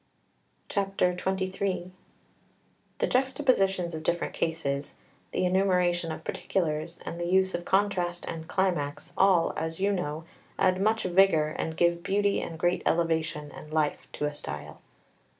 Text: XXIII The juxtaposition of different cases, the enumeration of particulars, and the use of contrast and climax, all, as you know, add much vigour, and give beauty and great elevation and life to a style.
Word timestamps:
XXIII 0.73 1.91
The 2.97 3.05
juxtaposition 3.07 3.85
of 3.85 4.01
different 4.01 4.33
cases, 4.33 4.95
the 5.31 5.45
enumeration 5.45 6.11
of 6.11 6.23
particulars, 6.23 6.97
and 7.05 7.21
the 7.21 7.27
use 7.27 7.53
of 7.53 7.65
contrast 7.65 8.25
and 8.27 8.47
climax, 8.47 9.13
all, 9.15 9.53
as 9.55 9.79
you 9.79 9.91
know, 9.93 10.23
add 10.57 10.81
much 10.81 11.03
vigour, 11.03 11.49
and 11.55 11.77
give 11.77 12.01
beauty 12.01 12.41
and 12.41 12.57
great 12.57 12.81
elevation 12.83 13.51
and 13.51 13.71
life 13.71 14.07
to 14.13 14.25
a 14.25 14.33
style. 14.33 14.81